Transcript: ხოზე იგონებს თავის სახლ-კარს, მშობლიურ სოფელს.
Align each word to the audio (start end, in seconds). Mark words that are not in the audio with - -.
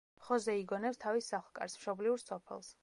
ხოზე 0.27 0.55
იგონებს 0.61 0.99
თავის 1.03 1.31
სახლ-კარს, 1.35 1.81
მშობლიურ 1.83 2.29
სოფელს. 2.29 2.77